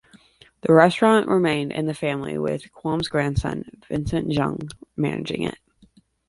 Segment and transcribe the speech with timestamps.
[0.61, 5.59] The restaurant remained in the family with Quom's grandson, Vince Jung, managing it.